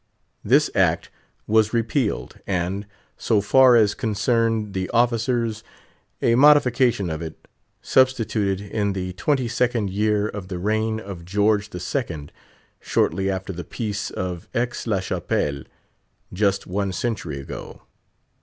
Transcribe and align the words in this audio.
This 0.43 0.71
act 0.73 1.11
was 1.45 1.75
repealed, 1.75 2.39
and, 2.47 2.87
so 3.17 3.39
far 3.39 3.75
as 3.75 3.93
concerned 3.93 4.73
the 4.73 4.89
officers, 4.89 5.63
a 6.23 6.33
modification 6.33 7.11
of 7.11 7.21
it 7.21 7.47
substituted, 7.83 8.61
in 8.61 8.93
the 8.93 9.13
twenty 9.13 9.47
second 9.47 9.91
year 9.91 10.27
of 10.27 10.47
the 10.47 10.57
reign 10.57 10.99
of 10.99 11.23
George 11.23 11.69
the 11.69 11.79
Second, 11.79 12.31
shortly 12.79 13.29
after 13.29 13.53
the 13.53 13.63
Peace 13.63 14.09
of 14.09 14.47
Aix 14.55 14.87
la 14.87 15.01
Chapelle, 15.01 15.65
just 16.33 16.65
one 16.65 16.91
century 16.91 17.39
ago. 17.39 17.83